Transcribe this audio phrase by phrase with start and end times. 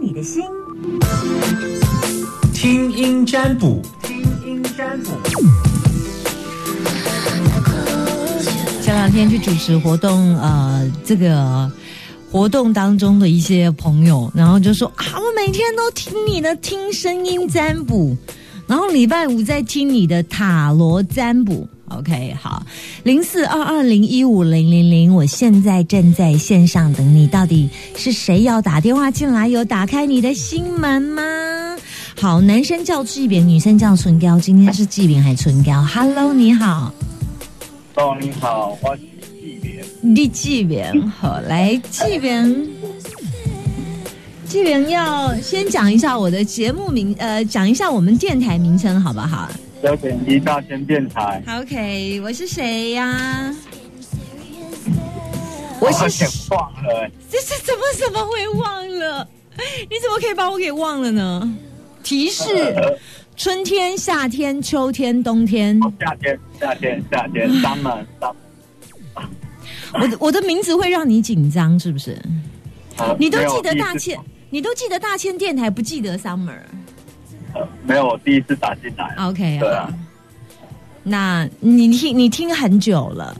[0.00, 0.42] 你的心，
[2.52, 5.10] 听音占卜，听音占卜。
[8.82, 11.70] 前两天去主持活动，呃，这个
[12.30, 18.16] 活动当中的一些朋友，然后就说啊，我每天都听你的听声音占卜，
[18.66, 21.68] 然后礼拜五再听你的塔罗占卜。
[21.90, 22.64] OK，好，
[23.02, 27.26] 零四二二零一五零零零，我现在正在线上等你。
[27.26, 29.48] 到底是谁要打电话进来？
[29.48, 31.22] 有打开你的心门吗？
[32.20, 34.38] 好，男生叫季扁，女生叫唇膏。
[34.38, 36.94] 今天是季扁还唇膏？Hello，你好。
[37.96, 39.84] 哦，你好，我是季扁。
[40.00, 42.66] 你季扁，好，来季扁。
[44.46, 49.48] 季扁要先讲一下我的节目名，呃，讲一下我们电台名称，好不好？
[49.82, 51.42] 有点一大千电台。
[51.48, 53.54] OK，我是谁呀？
[55.80, 59.26] 我我是忘了，这是怎么怎么会忘了？
[59.88, 61.56] 你怎么可以把我给忘了呢？
[62.02, 62.98] 提示：
[63.36, 65.80] 春天、夏天、秋天、冬天。
[65.82, 68.34] 哦夏天，夏天，夏天，summer，summer。
[69.94, 72.16] 我的我的名字会让你紧张，是不是？
[72.98, 74.18] 呃你都记得大千，
[74.50, 76.58] 你都记得大千电台，不记得 Summer。
[77.54, 79.14] 呃 没有，我第一次打进来。
[79.18, 79.92] OK，对啊。
[81.02, 83.34] 那你听你听很久了，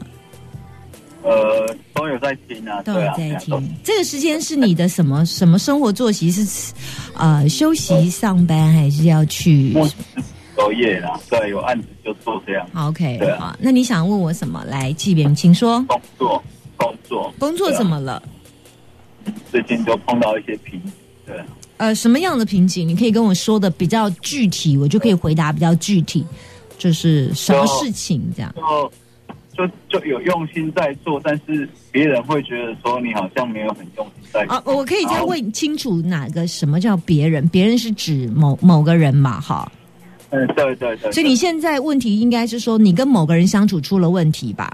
[1.23, 3.75] 呃，都有在听啊，都有在都听。
[3.83, 6.31] 这个时间是你的什么 什么生活作息？
[6.31, 6.73] 是
[7.15, 10.23] 呃休息上班，还是要去目前是
[10.55, 12.67] 作业啦，对，有案子就做这样。
[12.75, 14.63] ？OK，对啊好，那你想问我什么？
[14.65, 15.79] 来，季扁，请说。
[15.83, 16.43] 工作，
[16.77, 18.21] 工作，工作怎么了？
[19.51, 20.91] 最近就碰到一些瓶颈，
[21.27, 21.45] 对啊。
[21.81, 22.87] 呃，什么样的瓶颈？
[22.87, 26.23] 你可以跟我说的比较具体，我就可以回答比较具体，
[26.77, 28.53] 就是什么事情这样。
[29.57, 34.55] 就就就有用心在做，但是别人会觉得说你好像没有很用心在做。
[34.55, 37.47] 啊，我可以再问清楚哪个什么叫别人？
[37.47, 39.41] 别人是指某某个人嘛？
[39.41, 39.71] 哈，
[40.29, 41.11] 嗯，对对对。
[41.11, 44.71] 所以你现在问题应该是说你跟某个人相处出了问题吧？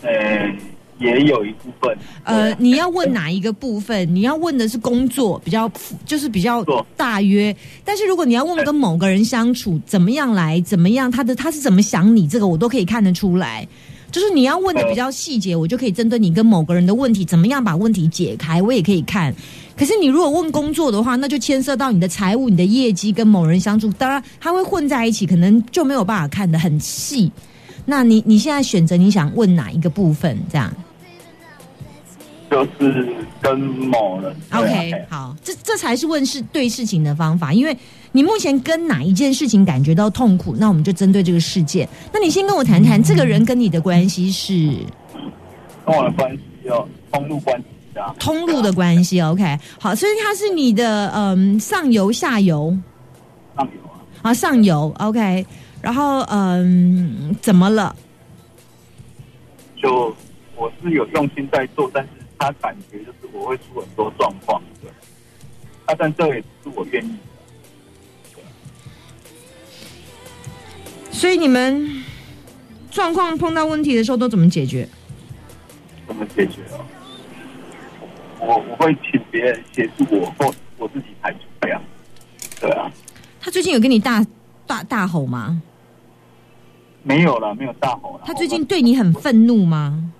[0.00, 0.10] 呃
[0.98, 1.96] 也有一部分。
[2.24, 4.14] 呃，你要问哪一个部分？
[4.14, 5.70] 你要问的是工作比较，
[6.04, 6.64] 就是比较
[6.96, 7.54] 大约。
[7.84, 13.66] 但是如果你要问跟某个人相处怎么样来，怎么样他的他是怎么想你，这个我都可以看得出来。
[14.12, 19.34] 就是你要问的比较细节，我就可以针对你跟某个人的问题，怎么样把问题解开，我也可以看。
[19.76, 27.30] 可是你如果问工作的话，那就牵涉到你的财务、你的业绩跟某人相处，当然他会混在一起，可能就没有办法看得很细。
[27.84, 30.38] 那你你现在选择你想问哪一个部分？
[30.50, 30.72] 这样
[32.50, 34.34] 就是跟某人。
[34.50, 37.76] 啊 OK，好，这这才是问是对事情的方法，因为
[38.12, 41.88] 你目前跟哪一件事情感觉到痛苦，那我们就针对这个事件。
[42.12, 44.52] 那你先跟我谈谈这个人跟你的关系是
[45.84, 48.14] 跟我的关系有通路关系啊。
[48.18, 52.76] 通路的关系，OK，好，所以他是你的嗯上游、下游
[53.56, 53.90] 上游
[54.22, 55.44] 啊，啊，上游 OK，
[55.80, 57.94] 然后嗯怎么了？
[59.82, 60.14] 就
[60.56, 64.90] 我是有用心在做，但是他感觉就是我会出很多状况，对。
[65.86, 67.08] 啊，但这也是我愿意
[68.34, 68.40] 的。
[71.10, 72.04] 所以你们
[72.90, 74.88] 状况碰到问题的时候都怎么解决？
[76.06, 76.84] 怎么解决啊？
[78.38, 81.80] 我我会请别人协助我，或我自己排除掉。
[82.60, 82.92] 对啊，
[83.40, 84.24] 他最近有跟你大
[84.66, 85.62] 大大吼吗？
[87.02, 88.24] 没有了，没有大吼了。
[88.26, 90.12] 他最近对你很愤怒吗？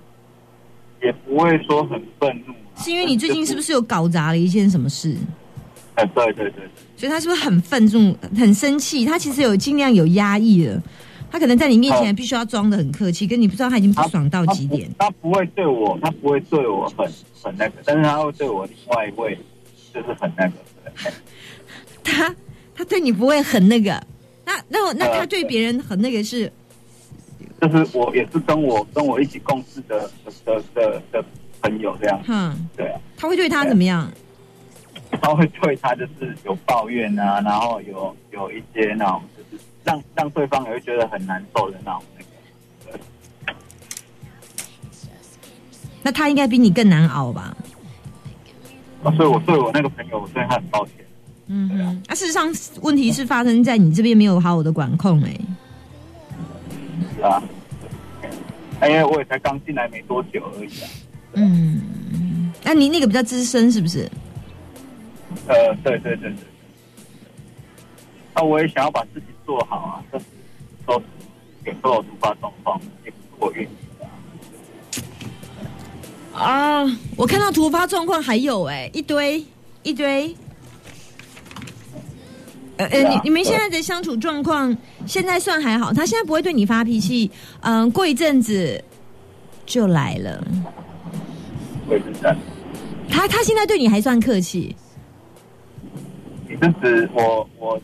[1.02, 5.16] 也不会说很愤怒啊，是因为你最近是不是有搞砸了一件什么事？
[5.94, 9.04] 哎，对对对对，所以他是不是很愤怒、很生气？
[9.04, 10.82] 他其实有尽量有压抑了，
[11.30, 14.90] 他可能在你面前必须要装的很客气，跟你不知道他已经不爽到极点。
[14.98, 17.10] 他不他不会对我，他不会对我很
[17.42, 19.38] 很那个，但是他会对我另外一位
[19.94, 20.52] 就是很那个。
[22.04, 22.34] 他
[22.74, 23.92] 他对你不会很那个，
[24.44, 26.52] 那那那呃他对别人很那个是
[27.60, 30.10] 就是我也是跟我跟我一起共事的
[30.44, 31.24] 的的的
[31.62, 34.10] 朋友这样，嗯，对啊，他会对他怎么样？
[35.22, 42.26] 他会对他就是有抱怨啊，然后有有一些那种就是让让对方也会觉得很难受的那种那个。
[46.02, 47.56] 那他应该比你更难熬吧？
[49.02, 50.94] 啊所以我对我那个朋友，我对他很抱歉。
[51.48, 52.52] 嗯哼，啊，事实上
[52.82, 55.36] 问题是发生在你这边没有好好的管控、哎，
[57.14, 57.40] 是啊，
[58.82, 60.88] 因为我也才刚进来没多久而已啊。
[61.34, 64.10] 嗯，那、你那个比较资深是不是？
[65.48, 66.36] 呃，对对对对。
[68.34, 70.26] 那我也想要把自己做好啊，但是
[70.86, 71.06] 都是
[71.64, 73.68] 有时候有突发状况，也不是我愿意
[73.98, 74.06] 的
[76.34, 76.44] 啊。
[76.82, 79.44] 啊，我看到突发状况还有哎、一堆
[79.82, 80.34] 一堆。
[82.76, 84.76] 呃你你们现在的相处状况
[85.06, 87.30] 现在算还好，他现在不会对你发脾气，
[87.60, 88.82] 嗯、过一阵子
[89.64, 90.44] 就来了。
[91.88, 92.36] 我也是。
[93.08, 94.74] 他他现在对你还算客气，
[96.48, 97.80] 你是指我我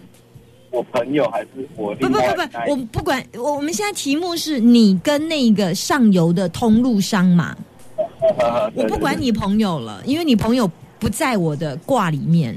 [0.71, 7.56] 我朋友还是我不不不不，我不管，我我们现在题目是你跟那个上游的通路商嘛，
[8.75, 10.69] 我不管，你朋友了，因为你朋友
[10.99, 12.56] 不在我的卦里面。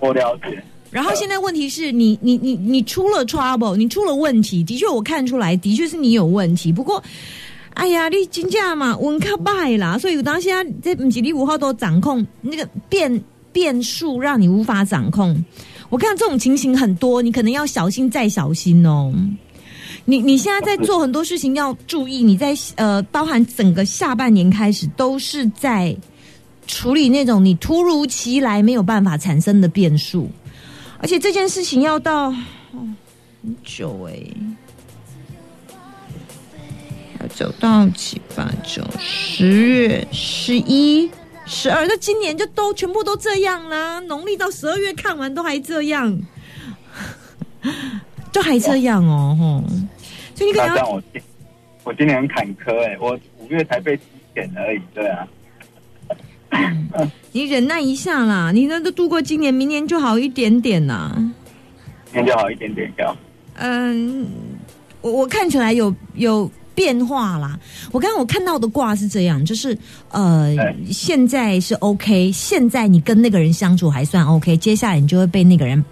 [0.00, 0.62] 我了解。
[0.94, 6.72] 然后现在问题是你你你你出了 trouble，你出了问题，的确我看出来，的确是你有问题。
[6.72, 7.02] 不过，
[7.70, 13.20] 哎呀，你金价嘛，温卡败啦，所以当现在这不是你五号都掌控那个变
[13.50, 15.44] 变数，让你无法掌控。
[15.88, 19.12] 我看这种情形很多，你可能要小心再小心哦。
[20.04, 25.96] 你你现在在做很多事情要注意，你在呃，包含整个下半年开始都是在
[26.68, 30.30] 处理那种你突如其来没有办法产生的变数。
[31.04, 32.88] 而且这件事情要到哦
[33.42, 34.16] 很久哎、
[37.20, 41.10] 要走到七八九十月十一
[41.44, 44.00] 十二，那今年就都全部都这样啦。
[44.00, 46.18] 农历到十二月看完都还这样，
[48.32, 49.64] 都还这样哦，吼。
[50.34, 51.22] 所以你可能我今
[51.82, 54.04] 我今年很坎坷哎、我五月才被体
[54.34, 55.28] 检而已，对啊。
[57.32, 61.12] 你忍耐一下啦，你那都度过今年，明年就好一点点啦。
[62.12, 63.16] 明年就好一点点要。
[63.54, 64.26] 嗯，
[65.00, 67.58] 我我看起来有有变化啦。
[67.90, 69.76] 我刚刚我看到的卦是这样，就是
[70.10, 75.84] 呃哎，现在是 OK，现在你跟那个人相处还算 OK，接下来你就会被那个人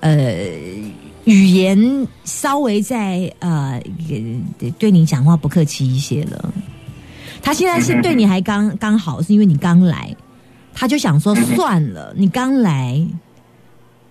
[0.00, 0.46] 呃
[1.24, 3.80] 语言稍微在呃
[4.10, 6.52] 呃对你讲话不客气一些了。
[7.42, 10.14] 他现在是对你还刚刚好，是因为你刚来，
[10.74, 13.04] 他就想说算了，你刚来。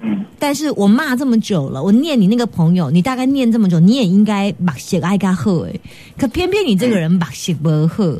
[0.01, 5.79] 嗯，但是我骂这么久了，我念你那个朋友，你大概念这么久，你也应该把血爱嘎喝哎，
[6.17, 8.17] 可偏偏你这个人把血不喝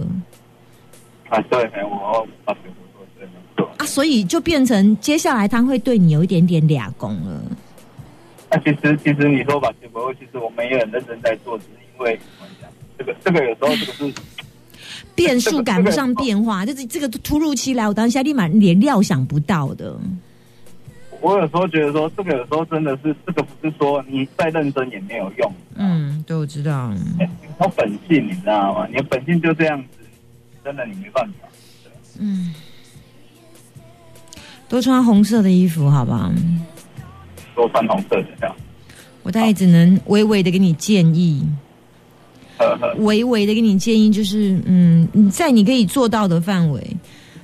[1.30, 3.66] 啊，对，哎我把血不喝对没错。
[3.78, 7.42] 啊，所以就变成接下来他会对你有一点点俩功了。
[8.52, 14.14] 那其实其实你说把血不喝，其实我们也很认真在做，只是因为怎么讲，这个这个有时候这个是
[15.16, 19.96] 变数赶不上变化， 就是这个突如其来，我当下立马连料想不到的。
[21.22, 26.94] 我有时候觉得说，这个有时候真的是这个不是说你再认真也没有用，嗯，对，我知道。
[27.60, 28.88] 有本性你知道吗？
[28.88, 29.88] 你的本性就这样子，
[30.64, 31.48] 真的你没办法。
[32.20, 32.54] 嗯，
[34.70, 36.32] 多穿红色的衣服，好吧？
[37.54, 38.56] 多穿红色的这样，
[39.24, 41.46] 我大概只能微微的给你建议。
[43.00, 46.82] 微微的给你建议，就是嗯，在你可以做到的范围。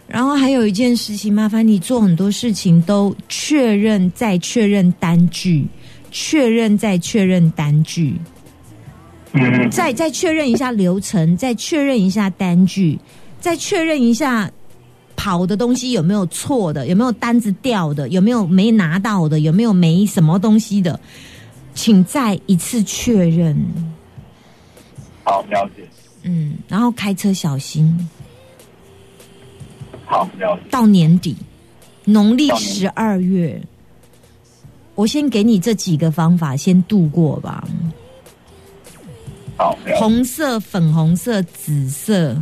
[0.07, 5.65] 然后还有一件事情，麻烦你做很多事情都确认再确认单据，
[6.11, 8.13] 确认再确认单据，
[9.31, 12.99] 嗯，再再确认一下流程，再确认一下单据，
[13.39, 14.49] 再确认一下
[15.15, 20.99] 跑的东西有没有错的，有没有单子掉的，有没有没拿到的，有没有没什么东西的，
[21.73, 23.57] 请再一次确认。
[25.25, 25.83] 好了解，
[26.23, 28.09] 嗯，然后开车小心。
[30.05, 31.35] 好了解，到年底，
[32.05, 33.61] 农历十二月，
[34.93, 37.67] 我先给你这几个方法，先度过吧。
[39.57, 42.39] 好红色、粉红色、紫色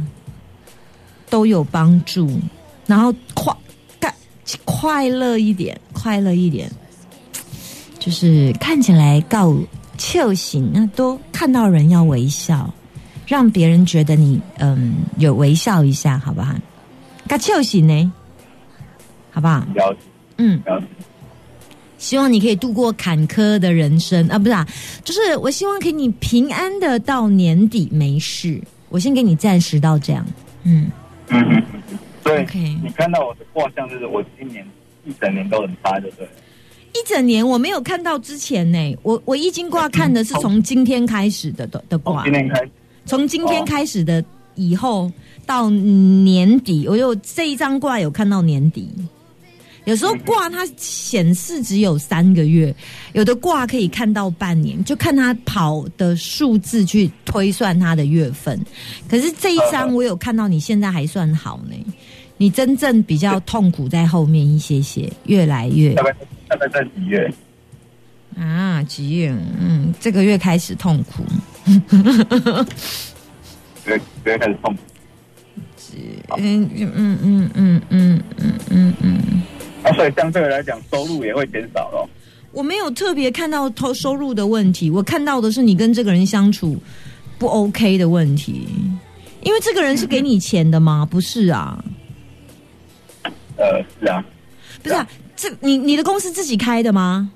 [1.30, 2.30] 都有帮助，
[2.86, 3.56] 然后快
[4.02, 4.14] 快
[4.66, 6.70] 快乐一点，快乐一点，
[7.98, 9.58] 就是看起来够
[9.98, 12.70] 笑型，那都看到人要微笑，
[13.26, 16.54] 让别人觉得你嗯有微笑一下，好不好？
[17.28, 18.12] 够笑型呢，
[19.32, 19.66] 好不好？
[20.38, 20.62] 嗯。
[21.98, 24.68] 希望你可以度过坎坷的人生啊，不是啊，
[25.06, 28.62] 就是我希望可以你平安的到年底没事。
[28.90, 30.26] 我先给你暂时到这样，
[30.64, 30.92] 嗯，
[31.30, 34.68] 嗯嗯嗯，所以 OK 你看到我的卦象，就是我今年
[35.06, 36.32] 一整年都很差，对不对了？
[36.94, 42.70] 一整年我没有看到之前呢，我我易经卦看的是从今天开始的的的从卦今，天开始，
[43.06, 44.24] 从今天开始的
[44.56, 45.12] 以后
[45.46, 48.90] 到年底，我有这一张卦有看到年底。
[49.86, 52.74] 有时候卦它显示只有三个月，
[53.12, 58.58] 有的卦可以看到半年，就看它跑的数字去推算它的月份。
[59.10, 61.76] 可是这一张我有看到你现在还算好呢，
[62.38, 66.16] 你真正比较痛苦在后面一些些，越来越大概
[66.48, 67.34] 大概在几月？
[68.38, 69.36] 啊几月？
[69.60, 71.26] 嗯，这个月开始痛苦。
[73.86, 74.82] 月月开始痛苦。
[76.38, 77.20] 嗯嗯嗯
[77.54, 82.10] 嗯嗯嗯嗯嗯，所以相对来讲收入也会减少咯。
[82.52, 86.78] 我没有特别看到偷收入的问题，我看到的是你跟这个人相处
[87.38, 88.68] 不 OK 的问题。
[89.42, 91.06] 因为这个人是给你钱的吗？
[91.10, 91.84] 不是啊，
[93.58, 94.24] 呃，是啊，
[94.82, 95.06] 不是啊，
[95.36, 97.30] 这你你的公司自己开的吗？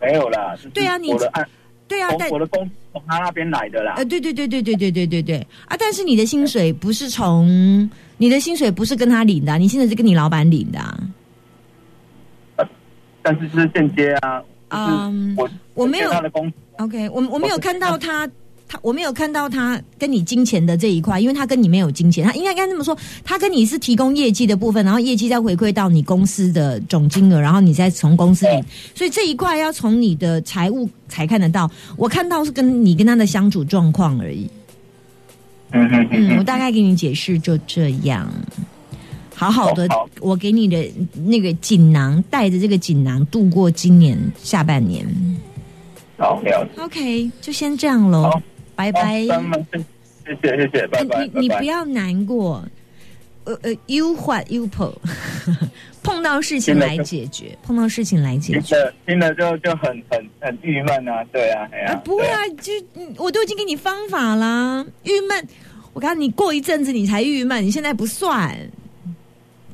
[0.00, 1.48] 没有啦，是对啊你我的按
[1.92, 4.04] 对啊，但我的工从他那边来的啦呃，。
[4.06, 5.76] 对对对对对对对对对啊！
[5.78, 7.46] 但是你的薪水不是从
[8.16, 10.98] 你的薪水不是跟他领的啊、你现在是跟你老板领的啊。
[13.22, 18.26] 但是是间接啊，就是嗯我我没有他的工资 OK，我我没有看到他，
[18.68, 28.64] 他我没有看到他跟你金钱的这一块，因为他跟你没有金钱，他应该应该这么说，他跟你是提供业绩的部分，然后业绩再回馈到你公司的总金额，然后你再从公司领，
[28.94, 31.70] 所以这一块要从你的财务才看得到。
[31.96, 34.48] 我看到是跟你跟他的相处状况而已。
[35.72, 38.30] 嗯我，大概给你解释就这样。
[39.34, 39.88] 好好的
[40.20, 40.88] 我给你的
[41.24, 45.06] 那个锦囊，带着这个锦囊度过今年下半年。
[46.18, 48.42] 好了 ok 就先这样喽好，
[48.74, 49.22] 拜拜。
[50.24, 52.64] 谢谢谢谢，拜呃拜，拜拜你你不要难过，
[53.44, 54.94] 呃呃，you what you pull，
[56.02, 58.76] 碰到事情来解决，碰到事情来解决。
[58.76, 64.86] 了听了就就很很很郁闷啊，对啊，哎呀、啊，不会啊，就嗯我都已经给你方法啦。
[65.02, 65.48] 郁闷，
[65.92, 68.56] 我告诉你，过一阵子你才郁闷，你现在不算。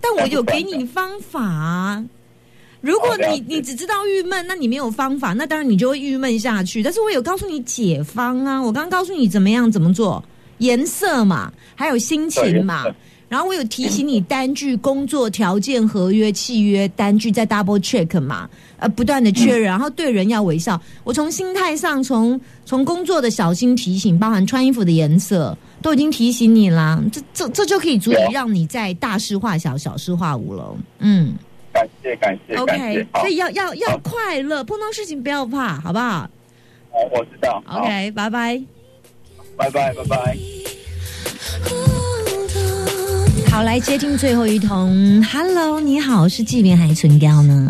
[0.00, 2.04] 但我有给你方法啊。
[2.80, 6.82] 如果你你只知道郁闷，那你没有方法，那当然你就会郁闷下去。
[6.82, 10.22] 但是我有告诉你解方啊，我刚刚告诉你怎么样怎么做，
[10.58, 12.84] 颜色嘛，还有心情嘛。
[13.28, 20.80] 然后我有提醒你单据、工作条件、合约、契约单据再 double check 嘛，呃，不断的确认，然后对人要微笑。
[21.04, 27.04] 我从心态上，从从工作的小心提醒，包含穿衣服的颜色，都已经提醒你啦。
[27.12, 30.74] 这这这就可以足以让你在大事化小，小事化无了。
[31.00, 31.34] 嗯
[31.78, 36.28] 感谢感谢感，OK，谢，所以，要要要快乐，碰到事情不要怕，好不好
[36.90, 38.60] 好我知道？OK，拜拜。
[39.56, 40.36] 拜拜拜拜。
[43.50, 45.22] 好，来接听最后一通。
[45.22, 47.68] Hello，你好，是纪莲还是唇膏呢？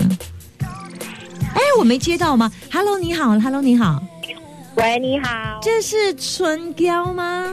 [1.55, 4.03] 哎，我没接到吗？Hello，你好，Hello，你好，
[4.77, 7.53] 喂，你好，这是唇膏吗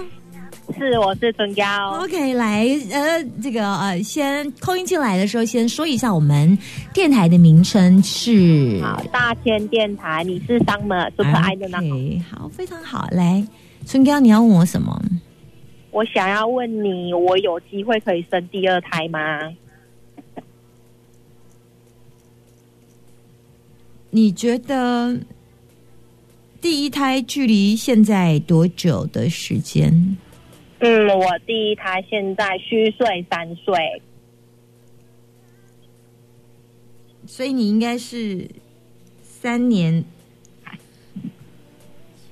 [0.78, 6.58] 是我是唇膏，？OK，来，呃，这个呃，先扣音进来的时候，先说一下我们
[6.94, 8.80] 电台的名称是。
[8.82, 11.88] 好，大千电台，你是 Summer 最可爱的那个。
[11.88, 13.08] OK，好，非常好。
[13.12, 13.46] 来，
[13.86, 15.02] 春娇，你要问我什么？
[15.92, 19.20] 我想要问你，我有机会可以生第二胎吗？
[24.10, 25.18] 你觉得
[26.62, 30.18] 第一胎距离现在多久的时间？
[30.80, 34.02] 嗯，我第一胎现在虚岁三岁，
[37.26, 38.48] 所以你应该是
[39.24, 40.04] 三年，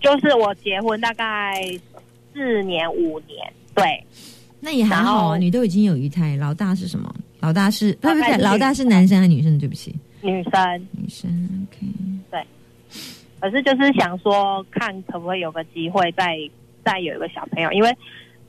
[0.02, 1.62] 就是我结婚大概
[2.34, 4.04] 四年五年，对，
[4.60, 5.38] 那也还好啊。
[5.38, 7.14] 你都已经有一胎，老大是什么？
[7.40, 9.58] 老大是不不不，老大是老大是男生还是女生？
[9.58, 10.88] 对不起，女生。
[10.92, 11.68] 女生。
[11.72, 11.86] OK，
[12.30, 12.46] 对
[13.40, 16.38] 可是就是想说，看可不可以有个机会再
[16.84, 17.98] 再有一个小朋友，因为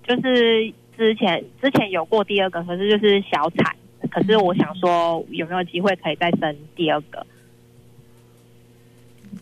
[0.06, 3.75] 就是之前之前有过第二个，可是就是小产。
[4.11, 7.26] 可是我想说，有没有机会可以再生第二个？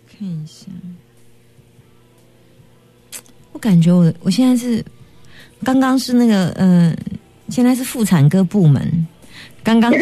[0.07, 0.67] 看一下。
[3.53, 4.83] 我感觉我我现在是
[5.63, 6.97] 刚刚是那个呃，
[7.49, 9.07] 现在是妇产科部门，
[9.63, 9.93] 刚刚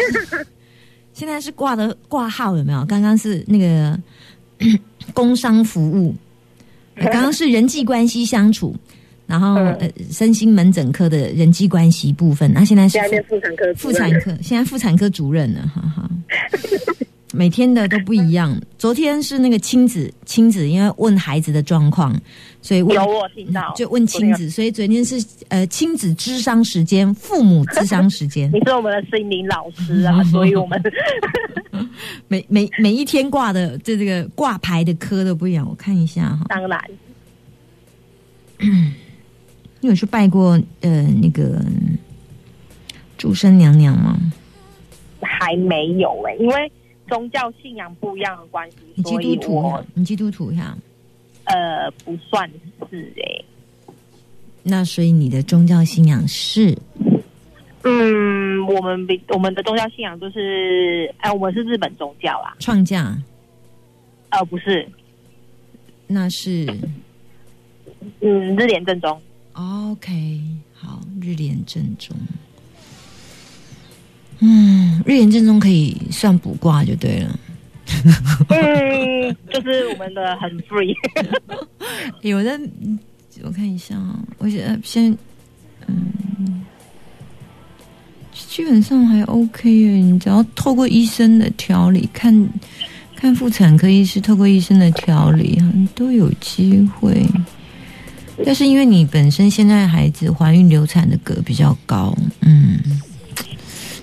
[1.15, 2.85] 现在是挂的挂号有没有？
[2.85, 3.99] 刚刚是那个
[5.13, 6.15] 工商服务，
[6.95, 8.77] 呃刚刚是人际关系相处，
[9.31, 16.11] 然后呃身心门诊科的人际关系部分，那现在是妇妇产科妇产科，现在妇产科主任了，哈哈。
[17.33, 18.61] 每天的都不一样。
[18.77, 22.13] 昨天是那个亲子，亲子因为问孩子的状况，
[22.61, 28.51] 所以问有我听到，就问亲子，所以昨天是呃亲子智商时间，父母智商时间。
[28.53, 30.83] 你，是我们的心灵老师啊， 所以我们
[32.27, 35.65] 每每每一天挂的这这个挂牌的科都不一样。
[35.69, 36.81] 我看一下哈，当然
[39.81, 41.61] 你有去拜过呃那个
[43.17, 44.19] 主生娘娘吗？
[45.21, 46.73] 还没有哎、因为
[47.09, 50.77] 宗教信仰不一样的关系你，基督徒我，你基督徒呀？
[51.45, 52.49] 呃不算
[52.91, 53.45] 是哎、
[54.63, 56.77] 那所以你的宗教信仰是
[57.83, 63.17] 嗯，我们比我们的宗教信仰就是，哎、我们是日本宗教啦，创价，
[64.29, 64.87] 呃，不是，
[66.07, 66.67] 那是
[68.21, 69.21] 嗯，日莲正宗。
[69.53, 70.41] OK，
[70.75, 72.17] 好，日莲正宗。
[74.39, 77.39] 嗯，日炎正宗可以算卜卦就对了。
[78.49, 80.95] 嗯，就是我们的很 free。
[82.23, 82.59] 有的，
[83.43, 85.17] 我看一下啊，我现在先，
[85.87, 86.65] 嗯，
[88.33, 89.91] 基本上还 OK 耶。
[89.91, 92.49] 你只要透过医生的调理，看
[93.17, 95.61] 看妇产科医师透过医生的调理，
[95.95, 97.27] 都有机会。
[98.45, 102.79] 但是因为你本身现在孩子怀孕流产的格比较高，嗯，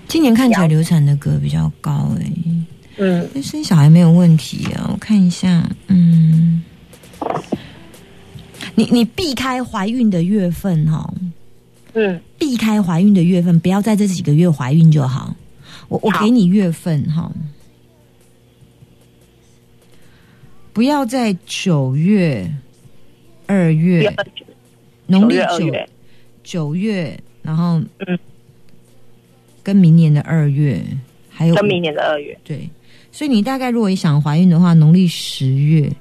[0.07, 2.31] 今年看起来流产的格比较高哎。
[2.97, 6.63] 嗯，生小孩没有问题啊，我看一下，嗯，
[8.73, 11.13] 你你避开怀孕的月份哈，
[11.93, 15.35] 嗯，避开怀孕的月份，不要在这几个月怀孕就好。
[15.89, 17.31] 我我给你月份哈，
[20.73, 22.51] 不要在九月、
[23.47, 24.13] 二月，
[25.07, 25.73] 农历九
[26.43, 28.19] 九月，然后嗯，
[29.63, 30.79] 跟明年的二月，
[31.29, 32.69] 还有跟明年的二月，对。
[33.11, 35.91] 所以你大概如果想怀孕的话，农历十月，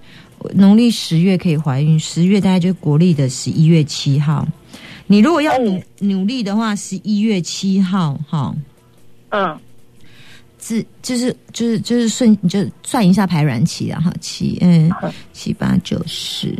[0.54, 4.46] 农历十月可以怀孕，十月大概就是国历的十一月七号。
[5.06, 8.54] 你如果要努努力的话，十一月七号，哈，
[9.30, 9.58] 嗯，
[10.60, 14.92] 是就是就是就是顺，你就算一下排卵期啊，哈，七嗯
[15.32, 16.54] 七八九十，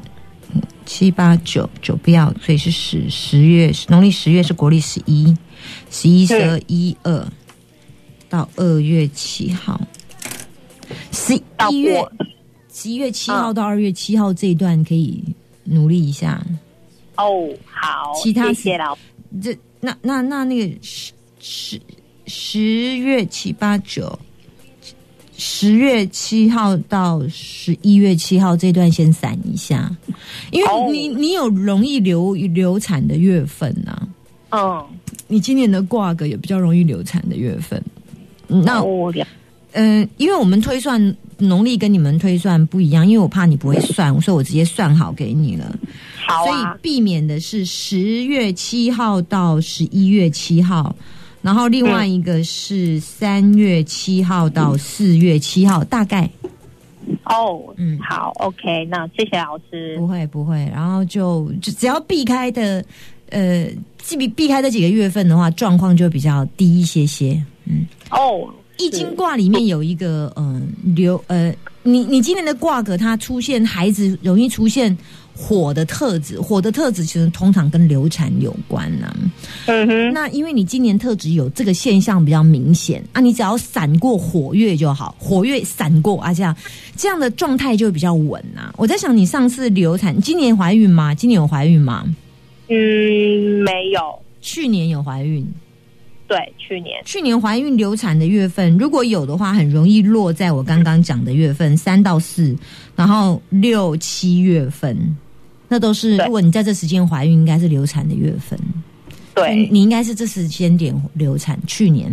[0.87, 5.37] 七八九九不要，所以是十十月，农历十月是国历十一，
[5.91, 7.27] 十一十二一二
[8.29, 9.79] 到二月七号。
[11.11, 11.35] 十
[11.71, 12.01] 一月
[12.73, 15.23] 十一月七号到二月七号这一段可以
[15.65, 16.41] 努力一下
[17.17, 17.51] 哦。
[17.65, 18.97] 好，其他谢谢老
[19.43, 21.81] 这那那那那个十十
[22.27, 22.61] 十
[22.97, 24.17] 月七八九，
[25.37, 29.95] 十月七号到十一月七号这段先散一下，
[30.51, 34.09] 因为你你有容易流流产的月份呐。
[34.51, 34.85] 嗯，
[35.29, 37.83] 你今年的挂格也比较容易流产的月份。
[38.49, 39.13] 那我。
[39.79, 45.79] 嗯，因为我们推算农历跟你们推算不一样，因为我怕你不会算，所以我直接算好给你了。
[46.27, 50.97] 好啊，所以避免的是十月七号到十一月七号，
[51.47, 56.29] 然后另外一个是三月七号到四月七号，大概。
[57.23, 59.97] 哦，嗯，好，OK，那谢谢老师。
[59.97, 62.85] 不会不会，然后就就只要避开的，
[63.31, 63.69] 呃，
[64.19, 67.41] 避避开这几个月份的话，状况就比较低一些些。
[67.67, 68.53] 嗯，哦。
[68.79, 71.51] 易经卦里面有一个嗯流呃，
[71.83, 74.95] 你你今年的卦格它出现孩子容易出现
[75.37, 79.15] 火的特质，火的特质其实通常跟流产有关呐。
[79.67, 86.57] 嗯哼，那因为你今年特质有这个现象比较明显啊，你只要闪过火月就好，火月闪过啊，这样
[86.97, 88.73] 这样的状态就比较稳啊。
[88.79, 91.15] 我在想，你上次流产，今年怀孕吗？
[91.15, 92.05] 今年有怀孕吗？
[92.69, 94.01] 嗯，没有。
[94.41, 95.47] 去年有怀孕。
[96.29, 102.57] 对，去年去年怀孕流产的月份，如果有的话，很容易落在我刚刚讲的月份三到四，
[102.97, 104.97] 然后六七月份，
[105.69, 108.59] 那都是如果你在这时间怀孕，应该是流产的月份。
[109.35, 111.59] 对，你应该是这时间点流产。
[111.67, 112.13] 去年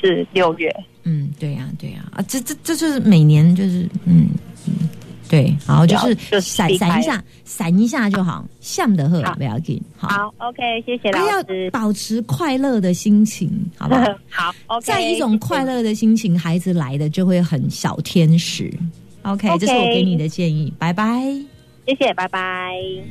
[0.00, 0.74] 是六月。
[1.04, 4.28] 嗯，对呀，对呀，啊，这这这就是每年就是嗯。
[5.28, 9.80] 对，好，就是闪闪一下，闪一下就好，像的鹤不要紧。
[9.96, 11.70] 好，OK，谢谢老师。
[11.70, 14.04] 保持快乐的心情， 好不好？
[14.28, 14.84] 好，OK。
[14.84, 18.70] 在一种快乐的心情，孩子来的就会很小天使。
[19.22, 21.34] OK，这是我给你的建议，拜拜。
[21.86, 23.02] 谢谢，拜拜。